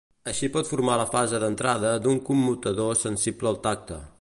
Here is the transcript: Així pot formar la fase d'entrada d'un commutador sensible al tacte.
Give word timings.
Així 0.29 0.47
pot 0.53 0.69
formar 0.69 0.95
la 1.01 1.05
fase 1.11 1.41
d'entrada 1.43 1.91
d'un 2.07 2.17
commutador 2.31 2.99
sensible 3.03 3.53
al 3.53 3.63
tacte. 3.69 4.01